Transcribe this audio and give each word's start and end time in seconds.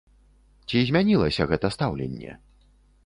Ці 0.71 0.81
змянілася 0.87 1.47
гэта 1.53 1.67
стаўленне? 1.77 2.31